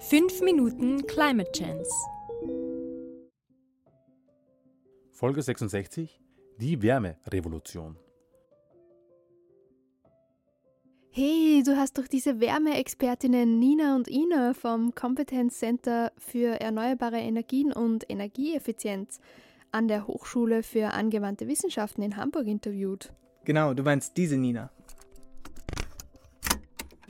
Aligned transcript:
5 0.00 0.42
Minuten 0.42 1.04
Climate 1.08 1.50
Chance. 1.50 1.90
Folge 5.10 5.42
66 5.42 6.20
Die 6.60 6.80
Wärmerevolution. 6.80 7.96
Hey, 11.10 11.64
du 11.66 11.76
hast 11.76 11.98
doch 11.98 12.06
diese 12.06 12.38
Wärmeexpertinnen 12.38 13.58
Nina 13.58 13.96
und 13.96 14.06
Ina 14.06 14.54
vom 14.54 14.94
Competence 14.94 15.58
Center 15.58 16.12
für 16.16 16.60
erneuerbare 16.60 17.18
Energien 17.18 17.72
und 17.72 18.08
Energieeffizienz 18.08 19.18
an 19.72 19.88
der 19.88 20.06
Hochschule 20.06 20.62
für 20.62 20.92
angewandte 20.92 21.48
Wissenschaften 21.48 22.02
in 22.02 22.16
Hamburg 22.16 22.46
interviewt. 22.46 23.12
Genau, 23.44 23.74
du 23.74 23.82
meinst 23.82 24.16
diese 24.16 24.36
Nina. 24.36 24.70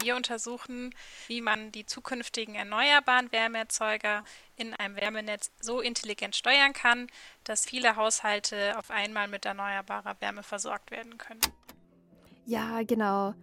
Wir 0.09 0.17
untersuchen, 0.17 0.95
wie 1.27 1.43
man 1.43 1.71
die 1.71 1.85
zukünftigen 1.85 2.55
erneuerbaren 2.55 3.31
Wärmeerzeuger 3.31 4.25
in 4.57 4.73
einem 4.73 4.97
Wärmenetz 4.97 5.51
so 5.61 5.83
intelligent 5.83 6.35
steuern 6.35 6.73
kann, 6.73 7.09
dass 7.45 7.67
viele 7.67 7.95
Haushalte 7.95 8.79
auf 8.79 8.91
einmal 8.91 9.29
mit 9.29 9.45
erneuerbarer 9.45 10.17
Wärme 10.21 10.43
versorgt 10.43 10.93
werden 10.93 11.19
können. 11.19 11.43
Ja, 12.47 12.81
genau. 12.85 13.35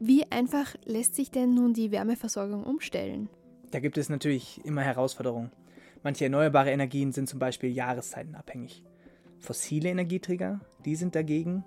Wie 0.00 0.28
einfach 0.32 0.74
lässt 0.84 1.14
sich 1.14 1.30
denn 1.30 1.54
nun 1.54 1.72
die 1.72 1.92
Wärmeversorgung 1.92 2.64
umstellen? 2.64 3.30
Da 3.70 3.78
gibt 3.78 3.96
es 3.96 4.08
natürlich 4.08 4.64
immer 4.64 4.82
Herausforderungen. 4.82 5.52
Manche 6.02 6.24
erneuerbare 6.24 6.72
Energien 6.72 7.12
sind 7.12 7.28
zum 7.28 7.38
Beispiel 7.38 7.70
jahreszeitenabhängig. 7.70 8.82
Fossile 9.38 9.90
Energieträger, 9.90 10.58
die 10.84 10.96
sind 10.96 11.14
dagegen 11.14 11.64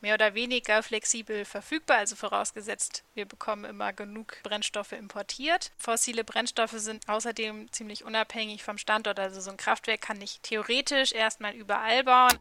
mehr 0.00 0.14
oder 0.14 0.34
weniger 0.34 0.82
flexibel 0.82 1.44
verfügbar, 1.44 1.98
also 1.98 2.16
vorausgesetzt, 2.16 3.04
wir 3.14 3.26
bekommen 3.26 3.64
immer 3.64 3.92
genug 3.92 4.36
Brennstoffe 4.42 4.92
importiert. 4.92 5.72
Fossile 5.76 6.24
Brennstoffe 6.24 6.78
sind 6.78 7.08
außerdem 7.08 7.70
ziemlich 7.72 8.04
unabhängig 8.04 8.62
vom 8.62 8.78
Standort, 8.78 9.18
also 9.18 9.40
so 9.40 9.50
ein 9.50 9.56
Kraftwerk 9.56 10.00
kann 10.00 10.20
ich 10.20 10.40
theoretisch 10.40 11.12
erstmal 11.12 11.54
überall 11.54 12.04
bauen. 12.04 12.38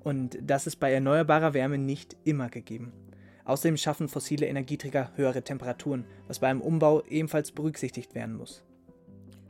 Und 0.00 0.38
das 0.40 0.66
ist 0.66 0.76
bei 0.76 0.92
erneuerbarer 0.92 1.54
Wärme 1.54 1.78
nicht 1.78 2.16
immer 2.24 2.48
gegeben. 2.48 2.92
Außerdem 3.44 3.78
schaffen 3.78 4.08
fossile 4.08 4.46
Energieträger 4.46 5.12
höhere 5.16 5.42
Temperaturen, 5.42 6.04
was 6.26 6.38
bei 6.38 6.48
einem 6.48 6.60
Umbau 6.60 7.02
ebenfalls 7.04 7.50
berücksichtigt 7.50 8.14
werden 8.14 8.36
muss. 8.36 8.62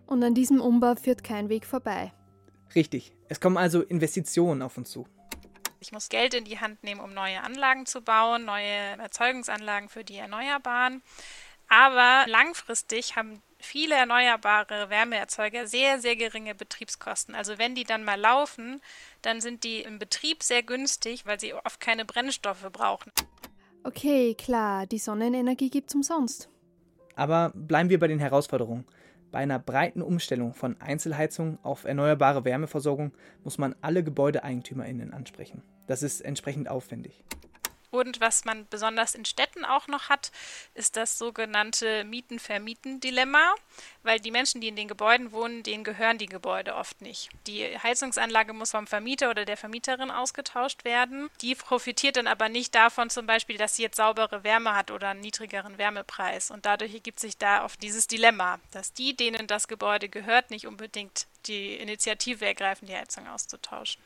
Und 0.06 0.22
an 0.22 0.34
diesem 0.34 0.60
Umbau 0.60 0.94
führt 0.94 1.24
kein 1.24 1.48
Weg 1.48 1.66
vorbei. 1.66 2.12
Richtig. 2.74 3.12
Es 3.28 3.40
kommen 3.40 3.56
also 3.56 3.82
Investitionen 3.82 4.62
auf 4.62 4.78
uns 4.78 4.90
zu. 4.90 5.06
Ich 5.80 5.92
muss 5.92 6.08
Geld 6.08 6.34
in 6.34 6.44
die 6.44 6.60
Hand 6.60 6.82
nehmen, 6.82 7.00
um 7.00 7.14
neue 7.14 7.42
Anlagen 7.42 7.86
zu 7.86 8.02
bauen, 8.02 8.44
neue 8.44 8.98
Erzeugungsanlagen 8.98 9.88
für 9.88 10.04
die 10.04 10.16
Erneuerbaren. 10.16 11.02
Aber 11.68 12.24
langfristig 12.26 13.16
haben 13.16 13.42
viele 13.58 13.94
erneuerbare 13.94 14.90
Wärmeerzeuger 14.90 15.66
sehr, 15.66 16.00
sehr 16.00 16.16
geringe 16.16 16.54
Betriebskosten. 16.54 17.34
Also 17.34 17.58
wenn 17.58 17.74
die 17.74 17.84
dann 17.84 18.04
mal 18.04 18.18
laufen, 18.18 18.80
dann 19.22 19.40
sind 19.40 19.64
die 19.64 19.82
im 19.82 19.98
Betrieb 19.98 20.42
sehr 20.42 20.62
günstig, 20.62 21.26
weil 21.26 21.38
sie 21.38 21.54
oft 21.54 21.80
keine 21.80 22.04
Brennstoffe 22.04 22.66
brauchen. 22.72 23.12
Okay, 23.84 24.34
klar, 24.34 24.86
die 24.86 24.98
Sonnenenergie 24.98 25.70
gibt 25.70 25.90
es 25.90 25.94
umsonst. 25.94 26.48
Aber 27.14 27.52
bleiben 27.54 27.90
wir 27.90 27.98
bei 27.98 28.06
den 28.06 28.18
Herausforderungen. 28.18 28.86
Bei 29.30 29.38
einer 29.40 29.58
breiten 29.58 30.00
Umstellung 30.00 30.54
von 30.54 30.80
Einzelheizung 30.80 31.58
auf 31.62 31.84
erneuerbare 31.84 32.44
Wärmeversorgung 32.44 33.12
muss 33.44 33.58
man 33.58 33.74
alle 33.82 34.02
GebäudeeigentümerInnen 34.02 35.12
ansprechen. 35.12 35.62
Das 35.86 36.02
ist 36.02 36.22
entsprechend 36.22 36.68
aufwendig. 36.68 37.24
Und 37.90 38.20
was 38.20 38.44
man 38.44 38.66
besonders 38.68 39.14
in 39.14 39.24
Städten 39.24 39.64
auch 39.64 39.86
noch 39.86 40.08
hat, 40.08 40.30
ist 40.74 40.96
das 40.96 41.16
sogenannte 41.16 42.04
Mieten-Vermieten-Dilemma, 42.04 43.54
weil 44.02 44.20
die 44.20 44.30
Menschen, 44.30 44.60
die 44.60 44.68
in 44.68 44.76
den 44.76 44.88
Gebäuden 44.88 45.32
wohnen, 45.32 45.62
denen 45.62 45.84
gehören 45.84 46.18
die 46.18 46.26
Gebäude 46.26 46.74
oft 46.74 47.00
nicht. 47.00 47.30
Die 47.46 47.64
Heizungsanlage 47.78 48.52
muss 48.52 48.72
vom 48.72 48.86
Vermieter 48.86 49.30
oder 49.30 49.44
der 49.44 49.56
Vermieterin 49.56 50.10
ausgetauscht 50.10 50.84
werden. 50.84 51.30
Die 51.40 51.54
profitiert 51.54 52.16
dann 52.16 52.26
aber 52.26 52.48
nicht 52.48 52.74
davon 52.74 53.08
zum 53.08 53.26
Beispiel, 53.26 53.56
dass 53.56 53.76
sie 53.76 53.82
jetzt 53.82 53.96
saubere 53.96 54.44
Wärme 54.44 54.74
hat 54.74 54.90
oder 54.90 55.08
einen 55.08 55.20
niedrigeren 55.20 55.78
Wärmepreis. 55.78 56.50
Und 56.50 56.66
dadurch 56.66 56.92
ergibt 56.92 57.20
sich 57.20 57.38
da 57.38 57.64
oft 57.64 57.82
dieses 57.82 58.06
Dilemma, 58.06 58.60
dass 58.72 58.92
die, 58.92 59.16
denen 59.16 59.46
das 59.46 59.66
Gebäude 59.66 60.08
gehört, 60.08 60.50
nicht 60.50 60.66
unbedingt 60.66 61.26
die 61.46 61.76
Initiative 61.76 62.44
ergreifen, 62.44 62.86
die 62.86 62.96
Heizung 62.96 63.26
auszutauschen. 63.28 64.02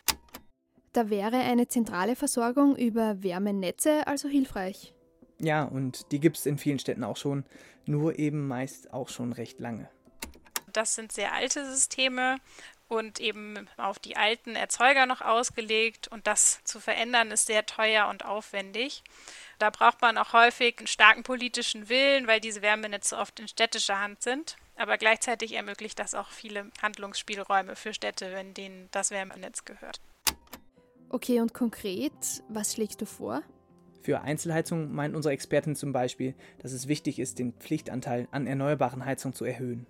Da 0.93 1.09
wäre 1.09 1.39
eine 1.39 1.69
zentrale 1.69 2.17
Versorgung 2.17 2.77
über 2.77 3.23
Wärmenetze 3.23 4.07
also 4.07 4.29
hilfreich. 4.29 4.93
Ja, 5.39 5.65
und 5.65 6.13
die 6.13 6.21
gibt 6.21 6.37
es 6.37 6.47
in 6.47 6.59
vielen 6.59 6.79
Städten 6.79 7.03
auch 7.03 7.17
schon, 7.17 7.45
nur 7.87 8.19
eben 8.19 8.47
meist 8.47 8.93
auch 8.93 9.09
schon 9.09 9.33
recht 9.33 9.59
lange. 9.59 9.89
Das 10.73 10.95
sind 10.95 11.13
sehr 11.13 11.33
alte 11.33 11.65
Systeme 11.71 12.37
und 12.89 13.21
eben 13.21 13.69
auf 13.79 13.99
die 13.99 14.17
alten 14.17 14.55
Erzeuger 14.55 15.07
noch 15.07 15.23
ausgelegt. 15.23 16.09
Und 16.09 16.27
das 16.27 16.63
zu 16.65 16.79
verändern 16.79 17.31
ist 17.31 17.47
sehr 17.47 17.65
teuer 17.65 18.09
und 18.09 18.25
aufwendig. 18.25 19.03
Da 19.59 19.71
braucht 19.71 20.03
man 20.03 20.19
auch 20.19 20.33
häufig 20.35 20.79
einen 20.79 20.87
starken 20.87 21.23
politischen 21.23 21.89
Willen, 21.89 22.27
weil 22.27 22.41
diese 22.41 22.63
Wärmenetze 22.63 23.17
oft 23.17 23.41
in 23.41 23.49
städtischer 23.49 23.99
Hand 23.99 24.23
sind. 24.23 24.57
Aber 24.77 24.99
gleichzeitig 24.99 25.53
ermöglicht 25.53 25.99
das 25.99 26.15
auch 26.15 26.29
viele 26.29 26.71
Handlungsspielräume 26.83 27.77
für 27.77 27.95
Städte, 27.95 28.33
wenn 28.33 28.55
denen 28.55 28.89
das 28.91 29.11
Wärmenetz 29.11 29.65
gehört. 29.65 30.01
Okay, 31.13 31.41
und 31.41 31.53
konkret, 31.53 32.13
was 32.49 32.73
schlägst 32.73 33.03
du 33.03 33.05
vor? 33.05 33.43
Für 34.01 34.23
Einzelheizung 34.23 34.95
meint 34.95 35.15
unsere 35.15 35.35
Expertin 35.35 35.77
zum 35.77 35.93
Beispiel, 35.93 36.35
dass 36.61 36.73
es 36.73 36.89
wichtig 36.89 37.19
ist, 37.19 37.39
den 37.39 37.53
Pflichtanteil 37.53 38.29
an 38.31 38.47
erneuerbaren 38.47 39.05
Heizungen 39.05 39.35
zu 39.35 39.45
erhöhen. 39.45 39.87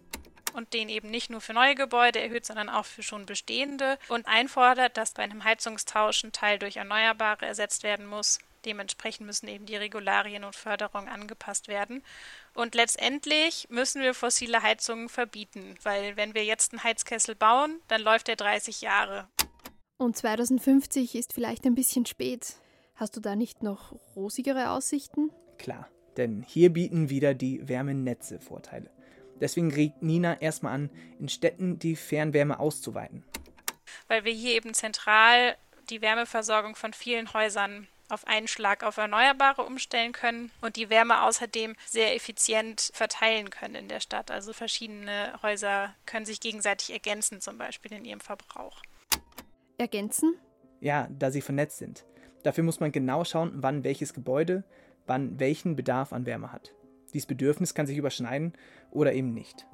Und 0.52 0.74
den 0.74 0.88
eben 0.88 1.10
nicht 1.10 1.30
nur 1.30 1.40
für 1.40 1.52
neue 1.52 1.76
Gebäude 1.76 2.20
erhöht, 2.20 2.44
sondern 2.44 2.68
auch 2.68 2.84
für 2.86 3.04
schon 3.04 3.24
bestehende. 3.24 3.98
Und 4.08 4.26
einfordert, 4.26 4.96
dass 4.96 5.14
bei 5.14 5.22
einem 5.22 5.44
Heizungstausch 5.44 6.24
ein 6.24 6.32
Teil 6.32 6.58
durch 6.58 6.76
Erneuerbare 6.76 7.46
ersetzt 7.46 7.84
werden 7.84 8.06
muss. 8.06 8.40
Dementsprechend 8.64 9.24
müssen 9.24 9.46
eben 9.46 9.64
die 9.64 9.76
Regularien 9.76 10.42
und 10.42 10.56
Förderungen 10.56 11.08
angepasst 11.08 11.68
werden. 11.68 12.02
Und 12.52 12.74
letztendlich 12.74 13.68
müssen 13.70 14.02
wir 14.02 14.12
fossile 14.12 14.62
Heizungen 14.62 15.08
verbieten, 15.08 15.76
weil 15.84 16.16
wenn 16.16 16.34
wir 16.34 16.44
jetzt 16.44 16.72
einen 16.72 16.82
Heizkessel 16.82 17.36
bauen, 17.36 17.80
dann 17.86 18.02
läuft 18.02 18.26
der 18.26 18.36
30 18.36 18.80
Jahre. 18.80 19.28
Und 20.02 20.16
2050 20.16 21.14
ist 21.14 21.32
vielleicht 21.32 21.64
ein 21.64 21.76
bisschen 21.76 22.06
spät. 22.06 22.56
Hast 22.96 23.16
du 23.16 23.20
da 23.20 23.36
nicht 23.36 23.62
noch 23.62 23.94
rosigere 24.16 24.70
Aussichten? 24.70 25.30
Klar, 25.58 25.88
denn 26.16 26.42
hier 26.42 26.72
bieten 26.72 27.08
wieder 27.08 27.34
die 27.34 27.68
Wärmenetze 27.68 28.40
Vorteile. 28.40 28.90
Deswegen 29.40 29.72
regt 29.72 30.02
Nina 30.02 30.40
erstmal 30.40 30.74
an, 30.74 30.90
in 31.20 31.28
Städten 31.28 31.78
die 31.78 31.94
Fernwärme 31.94 32.58
auszuweiten. 32.58 33.22
Weil 34.08 34.24
wir 34.24 34.32
hier 34.32 34.56
eben 34.56 34.74
zentral 34.74 35.56
die 35.88 36.02
Wärmeversorgung 36.02 36.74
von 36.74 36.92
vielen 36.92 37.32
Häusern 37.32 37.86
auf 38.08 38.26
einen 38.26 38.48
Schlag 38.48 38.82
auf 38.82 38.96
Erneuerbare 38.96 39.62
umstellen 39.62 40.10
können 40.10 40.50
und 40.62 40.74
die 40.74 40.90
Wärme 40.90 41.22
außerdem 41.22 41.76
sehr 41.86 42.16
effizient 42.16 42.90
verteilen 42.92 43.50
können 43.50 43.76
in 43.76 43.88
der 43.88 44.00
Stadt. 44.00 44.32
Also 44.32 44.52
verschiedene 44.52 45.38
Häuser 45.42 45.94
können 46.06 46.26
sich 46.26 46.40
gegenseitig 46.40 46.92
ergänzen, 46.92 47.40
zum 47.40 47.56
Beispiel 47.56 47.92
in 47.92 48.04
ihrem 48.04 48.20
Verbrauch 48.20 48.82
ergänzen? 49.82 50.34
Ja, 50.80 51.08
da 51.18 51.30
sie 51.30 51.42
vernetzt 51.42 51.78
sind. 51.78 52.06
Dafür 52.42 52.64
muss 52.64 52.80
man 52.80 52.90
genau 52.90 53.24
schauen, 53.24 53.52
wann 53.56 53.84
welches 53.84 54.14
Gebäude 54.14 54.64
wann 55.06 55.38
welchen 55.38 55.76
Bedarf 55.76 56.12
an 56.12 56.26
Wärme 56.26 56.52
hat. 56.52 56.72
Dieses 57.12 57.26
Bedürfnis 57.26 57.74
kann 57.74 57.86
sich 57.86 57.98
überschneiden 57.98 58.54
oder 58.90 59.12
eben 59.12 59.34
nicht. 59.34 59.66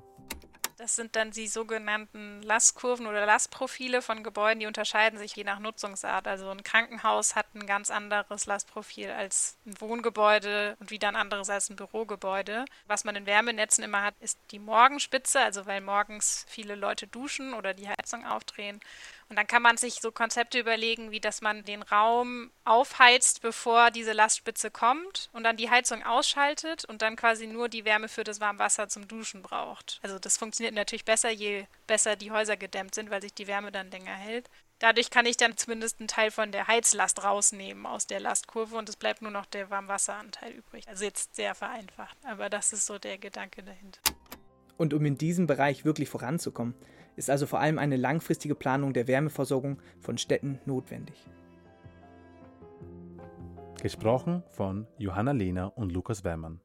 Das 0.76 0.94
sind 0.94 1.16
dann 1.16 1.32
die 1.32 1.48
sogenannten 1.48 2.40
Lastkurven 2.42 3.08
oder 3.08 3.26
Lastprofile 3.26 4.00
von 4.00 4.22
Gebäuden, 4.22 4.60
die 4.60 4.66
unterscheiden 4.66 5.18
sich 5.18 5.34
je 5.34 5.42
nach 5.42 5.58
Nutzungsart. 5.58 6.28
Also 6.28 6.48
ein 6.50 6.62
Krankenhaus 6.62 7.34
hat 7.34 7.46
ein 7.54 7.66
ganz 7.66 7.90
anderes 7.90 8.46
Lastprofil 8.46 9.10
als 9.10 9.58
ein 9.66 9.80
Wohngebäude 9.80 10.76
und 10.78 10.92
wieder 10.92 11.08
ein 11.08 11.16
anderes 11.16 11.50
als 11.50 11.68
ein 11.68 11.74
Bürogebäude. 11.74 12.64
Was 12.86 13.02
man 13.02 13.16
in 13.16 13.26
Wärmenetzen 13.26 13.82
immer 13.82 14.04
hat, 14.04 14.14
ist 14.20 14.38
die 14.52 14.60
Morgenspitze, 14.60 15.40
also 15.40 15.66
weil 15.66 15.80
morgens 15.80 16.46
viele 16.48 16.76
Leute 16.76 17.08
duschen 17.08 17.54
oder 17.54 17.74
die 17.74 17.88
Heizung 17.88 18.24
aufdrehen. 18.24 18.78
Und 19.28 19.36
dann 19.36 19.46
kann 19.46 19.62
man 19.62 19.76
sich 19.76 20.00
so 20.00 20.10
Konzepte 20.10 20.58
überlegen, 20.58 21.10
wie 21.10 21.20
dass 21.20 21.42
man 21.42 21.64
den 21.64 21.82
Raum 21.82 22.50
aufheizt, 22.64 23.42
bevor 23.42 23.90
diese 23.90 24.12
Lastspitze 24.12 24.70
kommt 24.70 25.28
und 25.32 25.44
dann 25.44 25.58
die 25.58 25.68
Heizung 25.68 26.02
ausschaltet 26.02 26.86
und 26.86 27.02
dann 27.02 27.16
quasi 27.16 27.46
nur 27.46 27.68
die 27.68 27.84
Wärme 27.84 28.08
für 28.08 28.24
das 28.24 28.40
Warmwasser 28.40 28.88
zum 28.88 29.06
Duschen 29.06 29.42
braucht. 29.42 30.00
Also 30.02 30.18
das 30.18 30.38
funktioniert 30.38 30.74
natürlich 30.74 31.04
besser, 31.04 31.30
je 31.30 31.66
besser 31.86 32.16
die 32.16 32.30
Häuser 32.30 32.56
gedämmt 32.56 32.94
sind, 32.94 33.10
weil 33.10 33.20
sich 33.20 33.34
die 33.34 33.46
Wärme 33.46 33.70
dann 33.70 33.90
länger 33.90 34.14
hält. 34.14 34.48
Dadurch 34.78 35.10
kann 35.10 35.26
ich 35.26 35.36
dann 35.36 35.56
zumindest 35.56 35.98
einen 35.98 36.08
Teil 36.08 36.30
von 36.30 36.52
der 36.52 36.68
Heizlast 36.68 37.24
rausnehmen 37.24 37.84
aus 37.84 38.06
der 38.06 38.20
Lastkurve 38.20 38.76
und 38.76 38.88
es 38.88 38.96
bleibt 38.96 39.22
nur 39.22 39.32
noch 39.32 39.44
der 39.44 39.70
Warmwasseranteil 39.70 40.52
übrig. 40.52 40.86
Also 40.88 41.04
jetzt 41.04 41.34
sehr 41.34 41.54
vereinfacht, 41.54 42.16
aber 42.24 42.48
das 42.48 42.72
ist 42.72 42.86
so 42.86 42.98
der 42.98 43.18
Gedanke 43.18 43.62
dahinter. 43.62 44.00
Und 44.76 44.94
um 44.94 45.04
in 45.04 45.18
diesem 45.18 45.48
Bereich 45.48 45.84
wirklich 45.84 46.08
voranzukommen, 46.08 46.74
ist 47.18 47.28
also 47.28 47.46
vor 47.46 47.60
allem 47.60 47.78
eine 47.78 47.96
langfristige 47.96 48.54
Planung 48.54 48.92
der 48.92 49.08
Wärmeversorgung 49.08 49.82
von 50.00 50.16
Städten 50.16 50.60
notwendig. 50.64 51.26
Gesprochen 53.82 54.42
von 54.50 54.86
Johanna 54.96 55.32
Lehner 55.32 55.76
und 55.76 55.92
Lukas 55.92 56.24
Weimann. 56.24 56.60